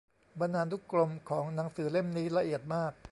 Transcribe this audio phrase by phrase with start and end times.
[0.39, 2.93] บรรณานุกรมของหนังสือเล่มนี้ละเอียดมาก